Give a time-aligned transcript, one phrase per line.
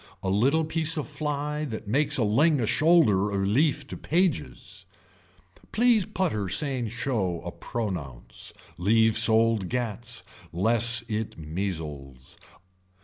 [0.23, 4.87] A little piece of fly that makes a ling a shoulder a relief to pages.
[5.71, 12.39] Please putter sane show a pronounce, leave sold gats, less it measles.